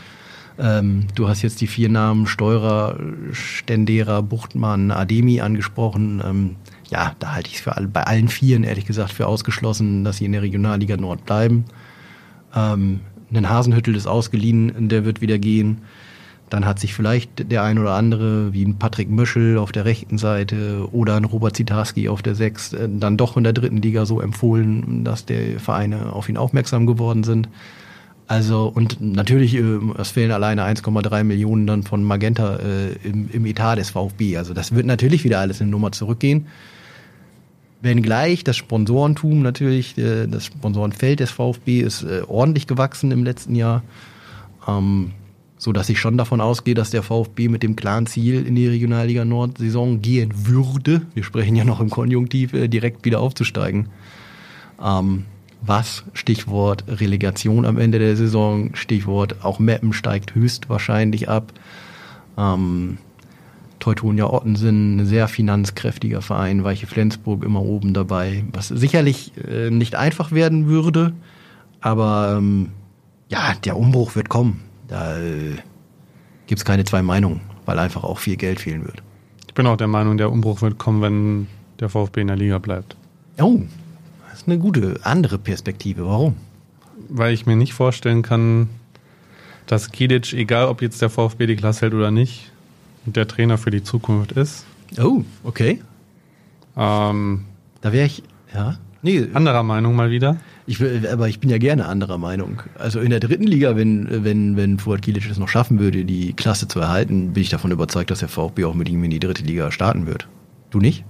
[0.57, 2.97] Ähm, du hast jetzt die vier Namen Steurer,
[3.33, 6.23] Stendera, Buchtmann, Ademi angesprochen.
[6.25, 6.57] Ähm,
[6.91, 10.27] ja, da halte ich es alle, bei allen Vieren ehrlich gesagt für ausgeschlossen, dass sie
[10.27, 11.65] in der Regionalliga Nord bleiben.
[12.55, 13.01] Ähm,
[13.33, 15.83] ein Hasenhüttel ist ausgeliehen, der wird wieder gehen.
[16.55, 20.19] Dann hat sich vielleicht der ein oder andere, wie ein Patrick Möschel auf der rechten
[20.19, 24.07] Seite oder ein Robert Zitarski auf der Sechs, äh, dann doch in der dritten Liga
[24.07, 27.49] so empfohlen, dass die Vereine auf ihn aufmerksam geworden sind.
[28.29, 33.47] Also und natürlich, äh, es fehlen alleine 1,3 Millionen dann von Magenta äh, im, im
[33.47, 34.37] Etat des VfB.
[34.37, 36.47] Also das wird natürlich wieder alles in Nummer zurückgehen.
[37.83, 43.83] Wenngleich das Sponsorentum natürlich, äh, das Sponsorenfeld des VfB ist ordentlich gewachsen im letzten Jahr.
[44.69, 45.11] Ähm,
[45.65, 48.69] so dass ich schon davon ausgehe, dass der VfB mit dem klaren Ziel in die
[48.69, 51.01] Regionalliga Nord-Saison gehen würde.
[51.15, 53.89] Wir sprechen ja noch im Konjunktiv, äh, direkt wieder aufzusteigen.
[54.83, 55.25] Ähm,
[55.63, 61.55] was, Stichwort Relegation am Ende der Saison, Stichwort auch Meppen steigt höchstwahrscheinlich ab.
[62.37, 62.99] Ähm,
[63.81, 69.95] Teutonia Ottensen, ein sehr finanzkräftiger Verein, Weiche Flensburg immer oben dabei, was sicherlich äh, nicht
[69.95, 71.15] einfach werden würde,
[71.81, 72.69] aber ähm,
[73.31, 74.61] ja, der Umbruch wird kommen.
[74.95, 75.57] Da äh,
[76.47, 79.03] gibt es keine zwei Meinungen, weil einfach auch viel Geld fehlen wird.
[79.49, 81.47] Ich bin auch der Meinung, der Umbruch wird kommen, wenn
[81.81, 82.97] der VfB in der Liga bleibt.
[83.41, 83.59] Oh,
[84.31, 86.07] das ist eine gute andere Perspektive.
[86.07, 86.37] Warum?
[87.09, 88.69] Weil ich mir nicht vorstellen kann,
[89.67, 92.53] dass Kidic, egal ob jetzt der VfB die Klasse hält oder nicht,
[93.05, 94.65] der Trainer für die Zukunft ist.
[94.97, 95.83] Oh, okay.
[96.77, 97.47] Ähm,
[97.81, 98.23] da wäre ich,
[98.55, 98.79] ja.
[99.03, 100.37] Nee, anderer Meinung mal wieder.
[100.67, 102.63] Ich, aber ich bin ja gerne anderer Meinung.
[102.79, 106.33] Also in der dritten Liga, wenn, wenn, wenn Fuad Kilic es noch schaffen würde, die
[106.33, 109.19] Klasse zu erhalten, bin ich davon überzeugt, dass der VfB auch mit ihm in die
[109.19, 110.27] dritte Liga starten wird.
[110.71, 111.05] Du nicht?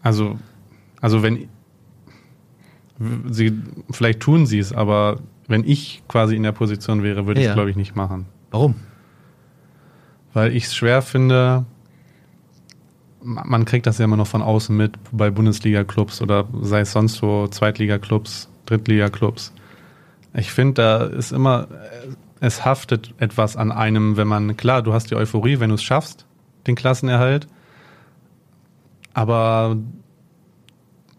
[0.00, 0.38] Also,
[1.00, 1.48] also wenn
[3.30, 3.52] sie,
[3.90, 5.18] vielleicht tun sie es, aber
[5.48, 7.46] wenn ich quasi in der Position wäre, würde ja.
[7.46, 8.26] ich es, glaube ich, nicht machen.
[8.52, 8.76] Warum?
[10.32, 11.64] weil ich es schwer finde,
[13.22, 17.14] man kriegt das ja immer noch von außen mit bei Bundesliga-Clubs oder sei es sonst
[17.14, 19.52] so Zweitliga-Clubs, Drittliga-Clubs.
[20.34, 21.68] Ich finde, da ist immer,
[22.40, 25.82] es haftet etwas an einem, wenn man, klar, du hast die Euphorie, wenn du es
[25.82, 26.26] schaffst,
[26.66, 27.46] den Klassenerhalt,
[29.14, 29.76] aber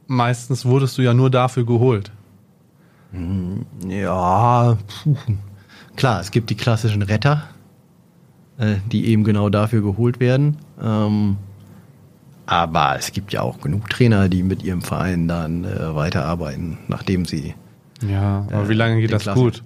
[0.08, 2.12] meistens wurdest du ja nur dafür geholt.
[3.88, 5.16] Ja, puh.
[5.96, 7.44] klar, es gibt die klassischen Retter,
[8.58, 10.58] äh, die eben genau dafür geholt werden.
[10.82, 11.38] Ähm,
[12.46, 17.26] aber es gibt ja auch genug Trainer, die mit ihrem Verein dann äh, weiterarbeiten, nachdem
[17.26, 17.56] sie.
[18.08, 19.64] Ja, aber äh, wie lange geht das Klassen gut?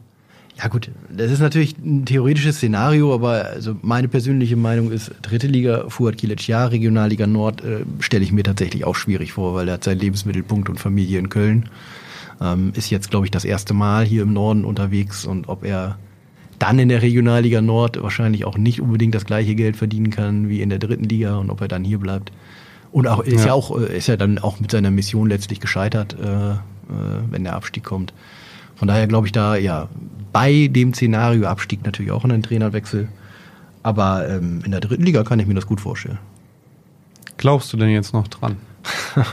[0.58, 5.46] Ja gut, das ist natürlich ein theoretisches Szenario, aber also meine persönliche Meinung ist, dritte
[5.46, 9.68] Liga, Fuad Kilic, ja, Regionalliga Nord äh, stelle ich mir tatsächlich auch schwierig vor, weil
[9.68, 11.70] er hat seinen Lebensmittelpunkt und Familie in Köln.
[12.42, 15.98] Ähm, ist jetzt, glaube ich, das erste Mal hier im Norden unterwegs und ob er
[16.58, 20.62] dann in der Regionalliga Nord wahrscheinlich auch nicht unbedingt das gleiche Geld verdienen kann wie
[20.62, 22.32] in der dritten Liga und ob er dann hier bleibt.
[22.92, 25.60] Und auch ist ja, ja auch äh, ist ja dann auch mit seiner Mission letztlich
[25.60, 26.58] gescheitert, äh, äh,
[27.30, 28.14] wenn der Abstieg kommt.
[28.76, 29.90] Von daher glaube ich da ja
[30.32, 33.08] bei dem Szenario Abstieg natürlich auch einen Trainerwechsel,
[33.84, 36.20] aber ähm, in der dritten Liga kann ich mir das gut vorstellen.
[37.38, 38.58] Glaubst du denn jetzt noch dran?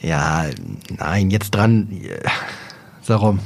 [0.00, 0.44] ja,
[0.98, 1.88] nein, jetzt dran.
[3.06, 3.40] Warum?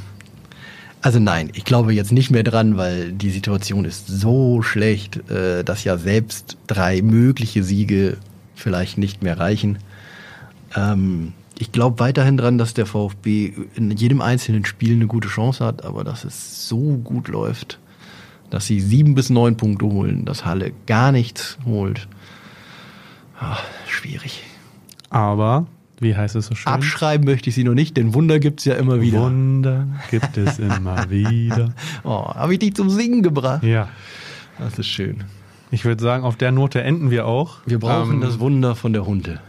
[1.05, 5.63] Also nein, ich glaube jetzt nicht mehr dran, weil die Situation ist so schlecht, äh,
[5.63, 8.17] dass ja selbst drei mögliche Siege
[8.55, 9.77] vielleicht nicht mehr reichen.
[10.75, 15.63] Ähm, ich glaube weiterhin dran, dass der VfB in jedem einzelnen Spiel eine gute Chance
[15.63, 17.77] hat, aber dass es so gut läuft,
[18.49, 22.07] dass sie sieben bis neun Punkte holen, dass Halle gar nichts holt.
[23.39, 24.41] Ach, schwierig.
[25.11, 25.67] Aber
[25.99, 26.71] wie heißt es so schön?
[26.71, 29.21] Abschreiben möchte ich sie noch nicht, denn Wunder gibt es ja immer wieder.
[29.21, 31.73] Wunder gibt es immer wieder.
[32.03, 33.63] Oh, habe ich dich zum Singen gebracht?
[33.63, 33.89] Ja.
[34.59, 35.23] Das ist schön.
[35.71, 37.57] Ich würde sagen, auf der Note enden wir auch.
[37.65, 39.39] Wir brauchen ähm, das Wunder von der Hunde.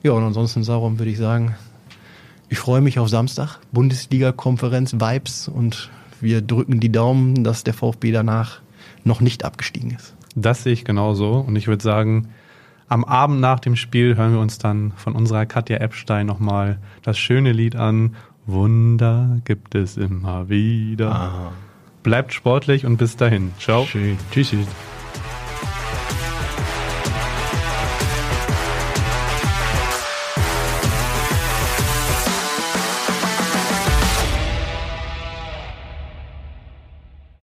[0.03, 1.55] Ja, und ansonsten, Sauron, würde ich sagen,
[2.49, 5.89] ich freue mich auf Samstag, Bundesliga-Konferenz, Vibes und
[6.21, 8.59] wir drücken die Daumen, dass der VfB danach
[9.05, 10.13] noch nicht abgestiegen ist.
[10.35, 12.29] Das sehe ich genauso und ich würde sagen,
[12.89, 17.17] am Abend nach dem Spiel hören wir uns dann von unserer Katja Epstein nochmal das
[17.17, 18.15] schöne Lied an.
[18.45, 21.11] Wunder gibt es immer wieder.
[21.11, 21.51] Ah.
[22.03, 23.51] Bleibt sportlich und bis dahin.
[23.57, 23.85] Ciao.
[23.85, 24.17] Tschüss.
[24.31, 24.67] tschüss.